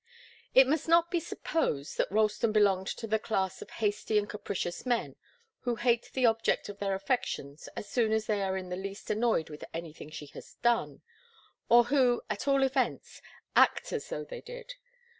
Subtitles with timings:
[0.55, 4.83] It must not be supposed that Ralston belonged to the class of hasty and capricious
[4.83, 5.15] men,
[5.59, 9.11] who hate the object of their affections as soon as they are in the least
[9.11, 11.03] annoyed with anything she has done
[11.69, 13.21] or who, at all events,
[13.55, 14.73] act as though they did.